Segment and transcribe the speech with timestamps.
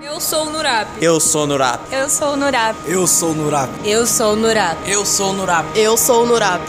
[0.00, 0.88] Eu sou o Nurap.
[1.00, 1.80] Eu sou Nurap.
[1.90, 2.76] Eu sou o Nurap.
[2.86, 3.68] Eu sou Nurap.
[3.84, 4.78] Eu sou o Nurap.
[4.86, 5.66] Eu sou Nurap.
[5.74, 6.62] Eu sou o Nurap.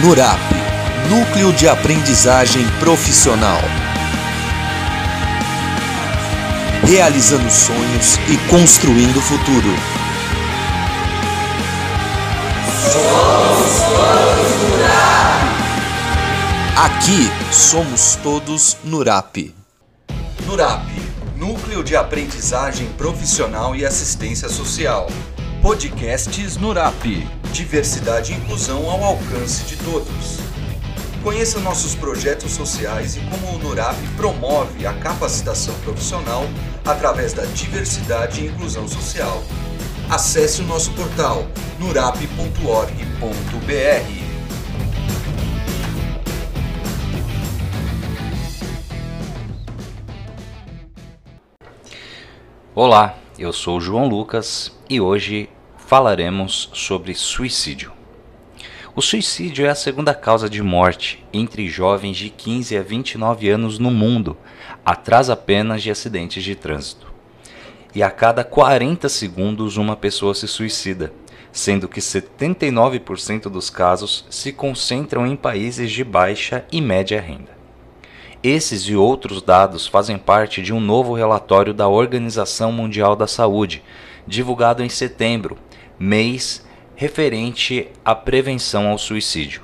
[0.00, 0.38] Nurap,
[1.10, 3.60] Núcleo de Aprendizagem Profissional.
[6.86, 9.74] Realizando sonhos e construindo o futuro.
[12.92, 14.79] Somos todos.
[16.82, 19.54] Aqui somos todos Nurap.
[20.46, 20.86] Nurap,
[21.36, 25.06] Núcleo de Aprendizagem Profissional e Assistência Social.
[25.60, 27.04] Podcasts Nurap,
[27.52, 30.38] diversidade e inclusão ao alcance de todos.
[31.22, 36.46] Conheça nossos projetos sociais e como o Nurap promove a capacitação profissional
[36.82, 39.44] através da diversidade e inclusão social.
[40.08, 41.46] Acesse o nosso portal
[41.78, 44.29] nurap.org.br.
[52.72, 57.90] Olá, eu sou João Lucas e hoje falaremos sobre suicídio.
[58.94, 63.80] O suicídio é a segunda causa de morte entre jovens de 15 a 29 anos
[63.80, 64.36] no mundo,
[64.86, 67.12] atrás apenas de acidentes de trânsito.
[67.92, 71.12] E a cada 40 segundos uma pessoa se suicida,
[71.50, 77.59] sendo que 79% dos casos se concentram em países de baixa e média renda.
[78.42, 83.82] Esses e outros dados fazem parte de um novo relatório da Organização Mundial da Saúde,
[84.26, 85.58] divulgado em setembro,
[85.98, 86.64] mês
[86.96, 89.60] referente à prevenção ao suicídio.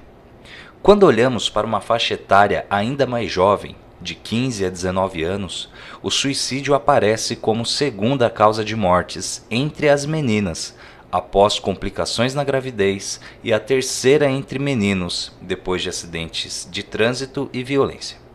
[0.83, 5.71] Quando olhamos para uma faixa etária ainda mais jovem, de 15 a 19 anos,
[6.03, 10.77] o suicídio aparece como segunda causa de mortes entre as meninas,
[11.11, 17.65] após complicações na gravidez, e a terceira entre meninos, depois de acidentes de trânsito e
[17.65, 18.26] violência.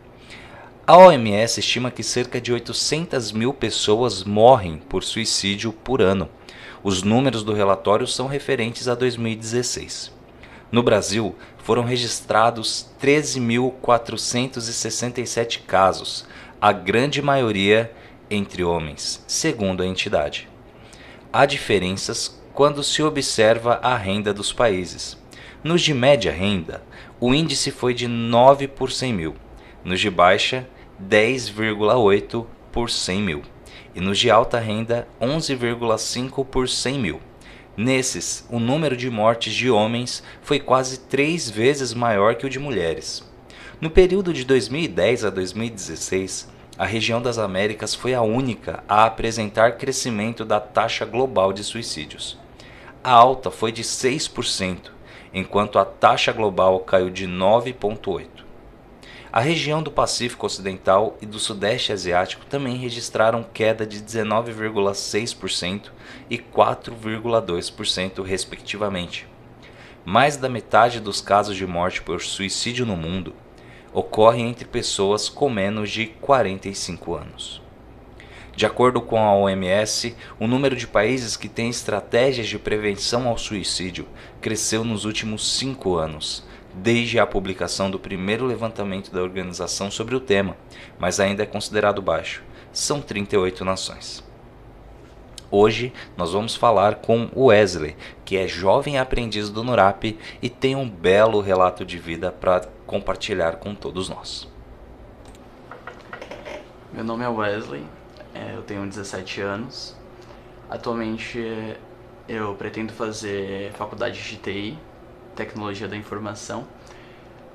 [0.84, 6.28] A OMS estima que cerca de 800 mil pessoas morrem por suicídio por ano.
[6.82, 10.10] Os números do relatório são referentes a 2016.
[10.72, 16.26] No Brasil, foram registrados 13.467 casos,
[16.60, 17.92] a grande maioria
[18.28, 20.48] entre homens, segundo a entidade.
[21.32, 25.16] Há diferenças quando se observa a renda dos países.
[25.62, 26.82] Nos de média renda,
[27.20, 29.36] o índice foi de 9 por 100 mil
[29.84, 30.66] nos de baixa
[31.02, 33.42] 10,8 por 100 mil
[33.94, 37.20] e nos de alta renda 11,5 por 100 mil.
[37.76, 42.58] Nesses, o número de mortes de homens foi quase três vezes maior que o de
[42.58, 43.24] mulheres.
[43.80, 49.76] No período de 2010 a 2016, a região das Américas foi a única a apresentar
[49.76, 52.38] crescimento da taxa global de suicídios.
[53.02, 54.90] A alta foi de 6%,
[55.34, 58.51] enquanto a taxa global caiu de 9,8%.
[59.32, 65.90] A região do Pacífico Ocidental e do Sudeste Asiático também registraram queda de 19,6%
[66.28, 69.26] e 4,2%, respectivamente.
[70.04, 73.34] Mais da metade dos casos de morte por suicídio no mundo
[73.90, 77.62] ocorrem entre pessoas com menos de 45 anos.
[78.54, 83.38] De acordo com a OMS, o número de países que têm estratégias de prevenção ao
[83.38, 84.06] suicídio
[84.42, 90.20] cresceu nos últimos cinco anos desde a publicação do primeiro levantamento da organização sobre o
[90.20, 90.56] tema,
[90.98, 92.42] mas ainda é considerado baixo.
[92.72, 94.24] São 38 nações.
[95.50, 97.94] Hoje nós vamos falar com Wesley,
[98.24, 103.56] que é jovem aprendiz do NURAP e tem um belo relato de vida para compartilhar
[103.56, 104.48] com todos nós.
[106.90, 107.84] Meu nome é Wesley,
[108.34, 109.94] é, eu tenho 17 anos.
[110.70, 111.38] Atualmente
[112.26, 114.78] eu pretendo fazer faculdade de TI
[115.34, 116.66] Tecnologia da Informação.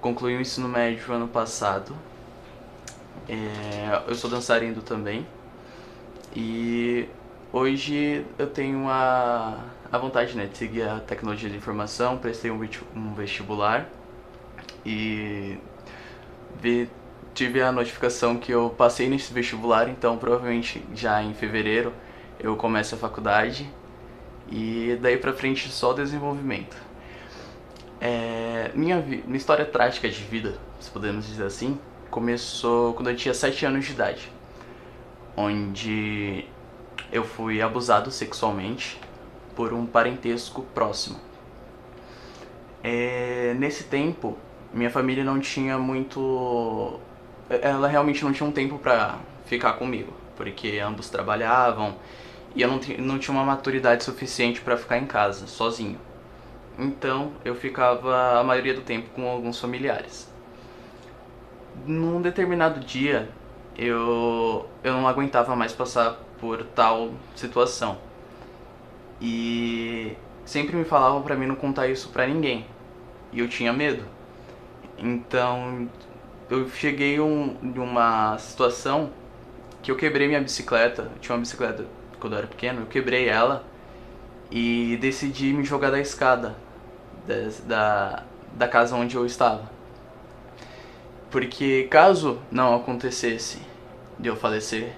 [0.02, 1.96] Concluí o ensino médio ano passado.
[3.28, 5.26] É, eu sou dançarino também.
[6.36, 7.08] E
[7.52, 9.58] hoje eu tenho a,
[9.92, 12.18] a vontade né, de seguir a tecnologia da informação.
[12.18, 12.62] Prestei um,
[12.96, 13.90] um vestibular
[14.86, 15.58] e
[16.62, 16.90] vi,
[17.34, 19.90] tive a notificação que eu passei nesse vestibular.
[19.90, 21.92] Então, provavelmente já em fevereiro
[22.40, 23.70] eu começo a faculdade.
[24.50, 26.87] E daí pra frente só desenvolvimento.
[28.00, 31.80] É, minha, minha história trágica de vida, se podemos dizer assim,
[32.10, 34.32] começou quando eu tinha 7 anos de idade,
[35.36, 36.46] onde
[37.12, 39.00] eu fui abusado sexualmente
[39.56, 41.20] por um parentesco próximo.
[42.84, 44.38] É, nesse tempo,
[44.74, 47.00] minha família não tinha muito.
[47.50, 51.96] Ela realmente não tinha um tempo para ficar comigo, porque ambos trabalhavam
[52.56, 56.00] e eu não, não tinha uma maturidade suficiente para ficar em casa, sozinho.
[56.78, 60.30] Então eu ficava a maioria do tempo com alguns familiares.
[61.86, 63.30] num determinado dia
[63.78, 67.98] eu, eu não aguentava mais passar por tal situação.
[69.22, 70.14] E
[70.46, 72.66] sempre me falavam para mim não contar isso para ninguém.
[73.32, 74.04] E eu tinha medo.
[74.98, 75.90] Então
[76.50, 79.12] eu cheguei um, uma situação
[79.82, 81.04] que eu quebrei minha bicicleta.
[81.04, 81.86] Eu tinha uma bicicleta
[82.20, 83.64] quando eu era pequeno, eu quebrei ela
[84.52, 86.56] e decidi me jogar da escada
[87.66, 89.70] da, da casa onde eu estava.
[91.30, 93.60] Porque caso não acontecesse
[94.18, 94.94] de eu falecer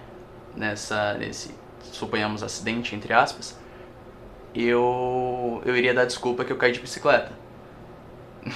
[0.56, 1.54] nessa nesse
[1.92, 3.58] suponhamos acidente entre aspas,
[4.54, 7.32] eu eu iria dar desculpa que eu caí de bicicleta.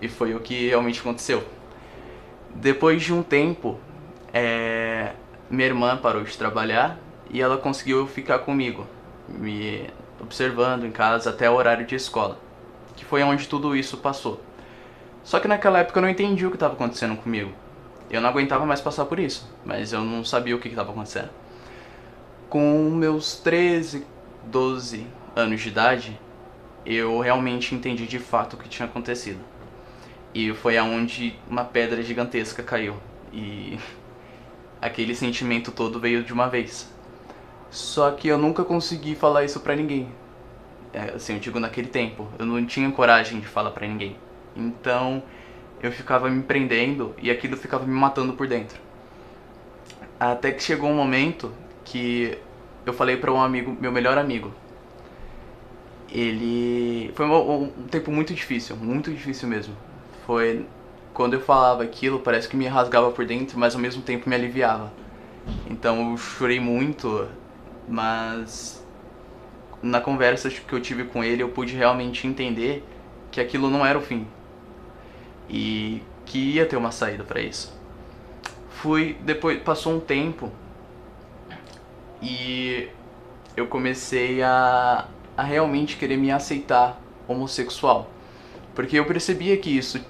[0.00, 1.44] e foi o que realmente aconteceu.
[2.54, 3.78] Depois de um tempo,
[4.32, 5.12] é,
[5.48, 6.98] minha irmã parou de trabalhar
[7.30, 8.86] e ela conseguiu ficar comigo,
[9.28, 9.88] me
[10.20, 12.38] observando em casa até o horário de escola,
[13.00, 14.38] que foi onde tudo isso passou.
[15.24, 17.50] Só que naquela época eu não entendi o que estava acontecendo comigo.
[18.10, 21.30] Eu não aguentava mais passar por isso, mas eu não sabia o que estava acontecendo.
[22.50, 24.06] Com meus 13,
[24.44, 26.20] 12 anos de idade,
[26.84, 29.40] eu realmente entendi de fato o que tinha acontecido.
[30.34, 32.96] E foi aonde uma pedra gigantesca caiu.
[33.32, 33.78] E
[34.82, 36.92] aquele sentimento todo veio de uma vez.
[37.70, 40.19] Só que eu nunca consegui falar isso pra ninguém.
[40.92, 42.28] É, assim, eu digo naquele tempo.
[42.38, 44.16] Eu não tinha coragem de falar pra ninguém.
[44.56, 45.22] Então
[45.82, 48.78] eu ficava me prendendo e aquilo ficava me matando por dentro.
[50.18, 51.52] Até que chegou um momento
[51.84, 52.36] que
[52.84, 54.52] eu falei para um amigo, meu melhor amigo.
[56.10, 57.12] Ele.
[57.14, 59.74] Foi um, um, tempo muito difícil, muito difícil mesmo.
[60.26, 60.66] Foi.
[61.14, 64.34] Quando eu falava aquilo, parece que me rasgava por dentro, mas ao mesmo tempo me
[64.34, 64.92] aliviava.
[65.68, 67.28] Então eu chorei muito,
[67.88, 68.79] mas.
[69.82, 72.84] Na conversa que eu tive com ele, eu pude realmente entender
[73.30, 74.26] que aquilo não era o fim,
[75.50, 77.76] e que ia ter uma saída para isso.
[78.70, 80.50] Fui depois passou um tempo
[82.22, 82.88] e
[83.56, 88.08] eu comecei a, a realmente querer me aceitar homossexual,
[88.74, 90.00] porque eu percebia que isso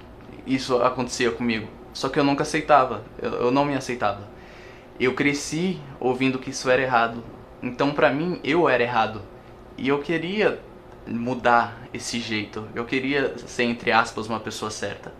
[0.45, 4.29] isso acontecia comigo, só que eu nunca aceitava, eu, eu não me aceitava.
[4.99, 7.23] Eu cresci ouvindo que isso era errado,
[7.61, 9.21] então para mim eu era errado
[9.77, 10.59] e eu queria
[11.07, 12.67] mudar esse jeito.
[12.75, 15.11] Eu queria ser entre aspas uma pessoa certa.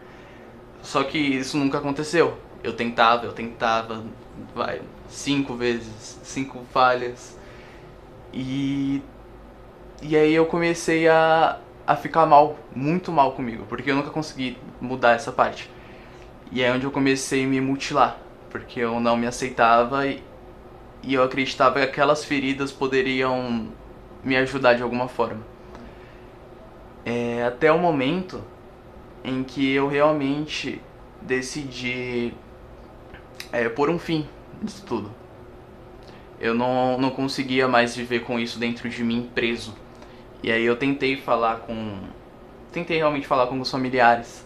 [0.81, 2.37] Só que isso nunca aconteceu.
[2.63, 4.03] Eu tentava, eu tentava,
[4.53, 7.37] vai, cinco vezes, cinco falhas.
[8.33, 9.01] E.
[10.03, 14.57] E aí eu comecei a, a ficar mal, muito mal comigo, porque eu nunca consegui
[14.79, 15.69] mudar essa parte.
[16.51, 18.17] E é onde eu comecei a me mutilar,
[18.49, 20.23] porque eu não me aceitava e,
[21.03, 23.67] e eu acreditava que aquelas feridas poderiam
[24.23, 25.41] me ajudar de alguma forma.
[27.05, 28.43] É, até o momento
[29.23, 30.81] em que eu realmente
[31.21, 32.33] decidi
[33.51, 34.27] é, pôr um fim
[34.61, 35.11] nisso tudo.
[36.39, 39.75] Eu não, não conseguia mais viver com isso dentro de mim preso.
[40.41, 41.99] E aí eu tentei falar com.
[42.71, 44.43] Tentei realmente falar com os familiares.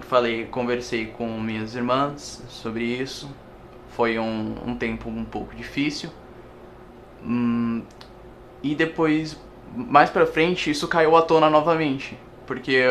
[0.00, 3.30] Falei, conversei com minhas irmãs sobre isso.
[3.90, 6.10] Foi um, um tempo um pouco difícil.
[7.22, 7.82] Hum,
[8.64, 9.38] e depois,
[9.76, 12.84] mais pra frente, isso caiu à tona novamente porque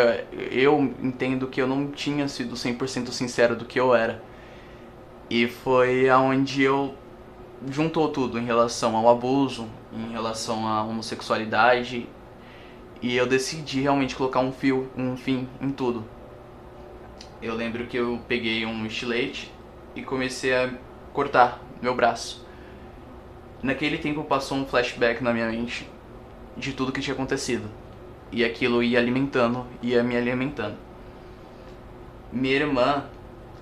[0.51, 4.23] eu entendo que eu não tinha sido 100% sincero do que eu era.
[5.29, 6.94] E foi aonde eu
[7.69, 12.07] juntou tudo em relação ao abuso, em relação à homossexualidade,
[13.01, 16.03] e eu decidi realmente colocar um fio, um fim em tudo.
[17.42, 19.51] Eu lembro que eu peguei um estilete
[19.95, 20.73] e comecei a
[21.13, 22.45] cortar meu braço.
[23.63, 25.89] Naquele tempo passou um flashback na minha mente
[26.57, 27.69] de tudo que tinha acontecido
[28.29, 30.75] e aquilo ia alimentando, ia me alimentando.
[32.29, 33.05] Minha irmã,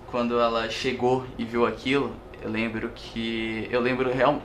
[0.07, 3.67] quando ela chegou e viu aquilo, eu lembro que.
[3.69, 4.41] Eu lembro real,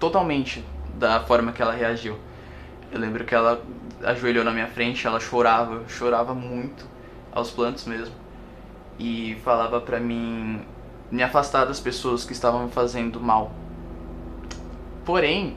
[0.00, 0.64] totalmente
[0.94, 2.18] da forma que ela reagiu.
[2.90, 3.62] Eu lembro que ela
[4.02, 6.84] ajoelhou na minha frente, ela chorava, chorava muito,
[7.30, 8.14] aos plantos mesmo,
[8.98, 10.60] e falava pra mim
[11.08, 13.52] me afastar das pessoas que estavam me fazendo mal.
[15.08, 15.56] Porém,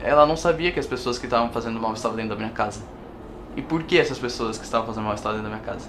[0.00, 2.82] ela não sabia que as pessoas que estavam fazendo mal estavam dentro da minha casa.
[3.56, 5.88] E por que essas pessoas que estavam fazendo mal estavam dentro da minha casa?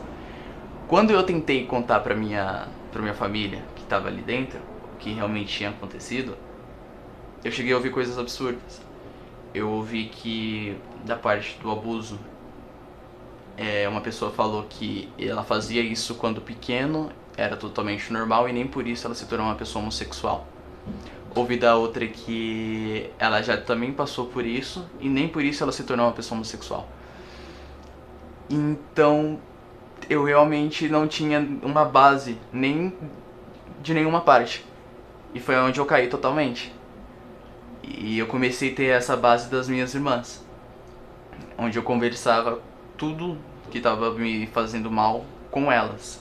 [0.88, 4.60] Quando eu tentei contar pra minha, pra minha família que estava ali dentro,
[4.94, 6.38] o que realmente tinha acontecido,
[7.44, 8.80] eu cheguei a ouvir coisas absurdas.
[9.56, 12.20] Eu ouvi que, da parte do abuso,
[13.58, 18.68] é, uma pessoa falou que ela fazia isso quando pequeno, era totalmente normal e nem
[18.68, 20.46] por isso ela se tornou uma pessoa homossexual.
[21.36, 25.72] Ouvi da outra que ela já também passou por isso e nem por isso ela
[25.72, 26.88] se tornou uma pessoa homossexual.
[28.50, 29.40] Então,
[30.10, 32.94] eu realmente não tinha uma base nem
[33.82, 34.66] de nenhuma parte.
[35.34, 36.74] E foi onde eu caí totalmente.
[37.84, 40.44] E eu comecei a ter essa base das minhas irmãs.
[41.58, 42.60] Onde eu conversava
[42.98, 43.38] tudo
[43.70, 46.20] que estava me fazendo mal com elas.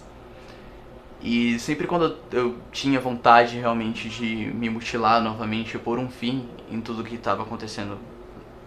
[1.21, 6.81] E sempre quando eu tinha vontade realmente de me mutilar novamente, pôr um fim em
[6.81, 7.99] tudo que estava acontecendo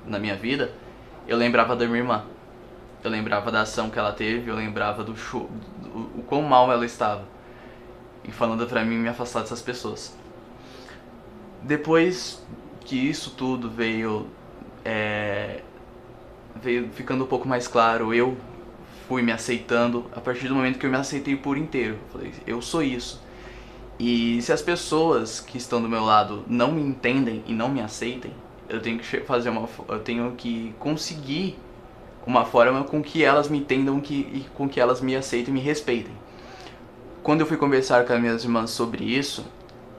[0.06, 0.74] na minha vida,
[1.28, 2.26] eu lembrava da minha irmã.
[3.04, 5.50] Eu lembrava da ação que ela teve, eu lembrava do show,
[5.82, 7.24] do, o quão mal ela estava.
[8.24, 10.16] E falando pra mim me afastar dessas pessoas.
[11.64, 12.46] Depois
[12.82, 14.28] que isso tudo veio,
[14.84, 15.62] é,
[16.62, 18.38] veio ficando um pouco mais claro, eu
[19.12, 21.98] fui me aceitando a partir do momento que eu me aceitei por inteiro.
[22.14, 23.22] Falei, eu sou isso.
[24.00, 27.82] E se as pessoas que estão do meu lado não me entendem e não me
[27.82, 28.32] aceitem,
[28.70, 31.60] eu tenho que fazer uma eu tenho que conseguir
[32.26, 35.58] uma forma com que elas me entendam que, e com que elas me aceitem e
[35.58, 36.14] me respeitem.
[37.22, 39.46] Quando eu fui conversar com as minhas irmãs sobre isso,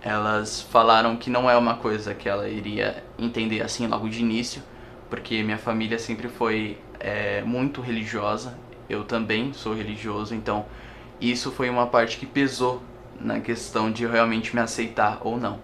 [0.01, 4.63] elas falaram que não é uma coisa que ela iria entender assim logo de início,
[5.11, 8.57] porque minha família sempre foi é, muito religiosa,
[8.89, 10.65] eu também sou religioso, então
[11.21, 12.83] isso foi uma parte que pesou
[13.21, 15.61] na questão de realmente me aceitar ou não.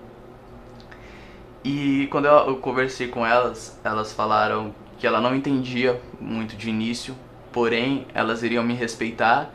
[1.65, 7.15] E quando eu conversei com elas, elas falaram que ela não entendia muito de início,
[7.53, 9.53] porém elas iriam me respeitar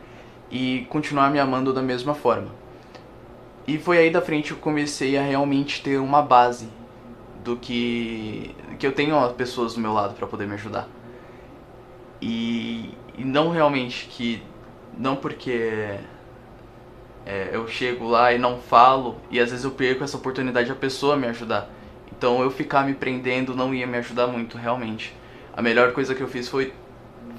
[0.50, 2.50] e continuar me amando da mesma forma.
[3.66, 6.68] E foi aí da frente que eu comecei a realmente ter uma base
[7.42, 10.88] do que que eu tenho as pessoas do meu lado para poder me ajudar.
[12.20, 14.42] E, e, não realmente que
[14.96, 15.98] não porque
[17.26, 20.74] é, eu chego lá e não falo e às vezes eu perco essa oportunidade a
[20.74, 21.68] pessoa me ajudar.
[22.16, 25.14] Então eu ficar me prendendo não ia me ajudar muito realmente.
[25.52, 26.72] A melhor coisa que eu fiz foi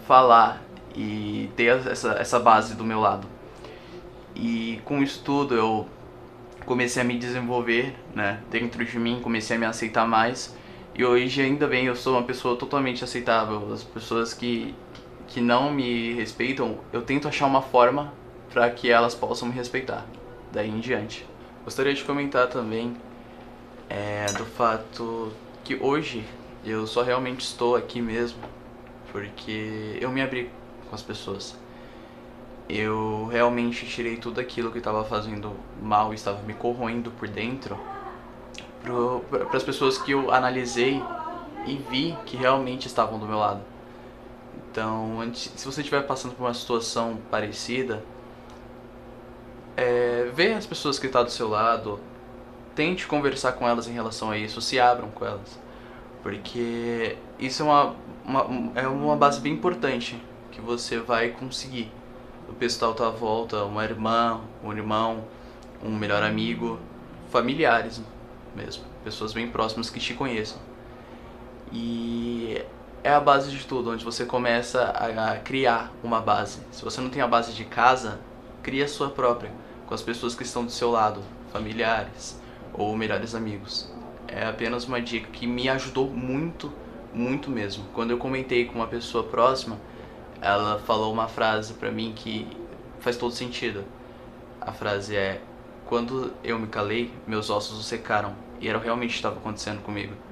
[0.08, 0.62] falar
[0.96, 3.28] e ter essa, essa base do meu lado.
[4.36, 5.88] E com isso tudo eu
[6.66, 10.56] comecei a me desenvolver, né, dentro de mim, comecei a me aceitar mais.
[10.94, 13.72] E hoje ainda bem, eu sou uma pessoa totalmente aceitável.
[13.74, 14.74] As pessoas que
[15.28, 18.14] que não me respeitam, eu tento achar uma forma
[18.52, 20.06] para que elas possam me respeitar.
[20.52, 21.26] Daí em diante.
[21.64, 22.96] Gostaria de comentar também
[23.90, 25.32] é, do fato
[25.64, 26.24] que hoje
[26.64, 28.40] eu só realmente estou aqui mesmo
[29.12, 30.50] porque eu me abri
[30.90, 31.56] com as pessoas.
[32.68, 37.78] Eu realmente tirei tudo aquilo que estava fazendo mal e estava me corroendo por dentro
[39.30, 41.02] para as pessoas que eu analisei
[41.66, 43.62] e vi que realmente estavam do meu lado.
[44.72, 48.04] Então, se você estiver passando por uma situação parecida,
[49.78, 52.00] é, vê as pessoas que estão tá do seu lado,
[52.76, 55.60] tente conversar com elas em relação a isso, se abram com elas.
[56.22, 57.96] Porque isso é uma,
[58.26, 60.22] uma, é uma base bem importante
[60.52, 61.92] que você vai conseguir.
[62.50, 65.24] O pessoal tá à volta, uma irmã, um irmão,
[65.84, 66.80] um melhor amigo,
[67.30, 68.02] familiares
[68.56, 70.60] mesmo, pessoas bem próximas que te conheçam.
[71.72, 72.64] E
[73.06, 76.58] é a base de tudo, onde você começa a criar uma base.
[76.72, 78.20] Se você não tem a base de casa,
[78.64, 79.52] cria a sua própria,
[79.86, 81.22] com as pessoas que estão do seu lado,
[81.54, 82.42] familiares
[82.74, 83.94] ou melhores amigos.
[84.28, 86.74] É apenas uma dica que me ajudou muito,
[87.14, 87.86] muito mesmo.
[87.94, 89.78] Quando eu comentei com uma pessoa próxima,
[90.42, 92.48] ela falou uma frase para mim que
[93.02, 93.84] faz todo sentido.
[94.60, 95.44] A frase é:
[95.86, 98.34] Quando eu me calei, meus ossos secaram.
[98.60, 100.25] E era realmente estava acontecendo comigo.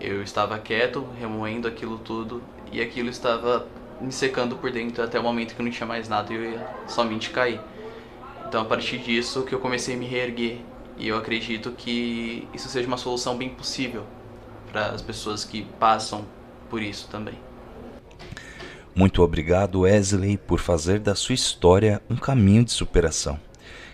[0.00, 3.66] Eu estava quieto, remoendo aquilo tudo, e aquilo estava
[4.00, 6.66] me secando por dentro até o momento que não tinha mais nada e eu ia
[6.86, 7.60] somente cair.
[8.46, 10.58] Então, a partir disso que eu comecei a me reerguer.
[10.98, 14.04] E eu acredito que isso seja uma solução bem possível
[14.72, 16.24] para as pessoas que passam
[16.70, 17.34] por isso também.
[18.94, 23.38] Muito obrigado, Wesley, por fazer da sua história um caminho de superação.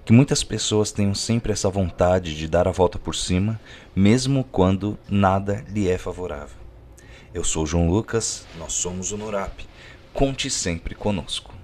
[0.05, 3.61] Que muitas pessoas tenham sempre essa vontade de dar a volta por cima,
[3.95, 6.57] mesmo quando nada lhe é favorável.
[7.33, 9.65] Eu sou João Lucas, nós somos o Nurap.
[10.13, 11.55] Conte sempre conosco.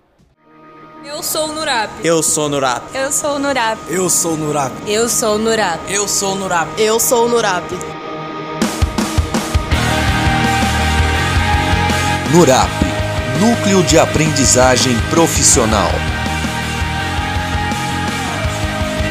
[1.04, 1.90] Eu sou o Nurap.
[2.04, 2.82] Eu sou o Nurap.
[2.94, 3.78] Eu sou o Nurap.
[3.88, 4.72] Eu sou o Nurap.
[4.86, 5.80] Eu sou o Nurap.
[5.90, 6.80] Eu sou o Nurap.
[6.80, 7.64] Eu sou o Nurap.
[12.32, 12.70] Nurap
[13.40, 16.17] Núcleo de Aprendizagem Profissional.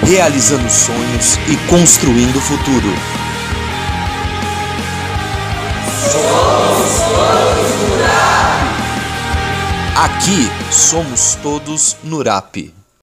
[0.10, 2.88] Realizando sonhos e construindo o futuro.
[6.10, 8.16] Somos todos Nurap.
[9.98, 12.77] Aqui somos todos Nurap.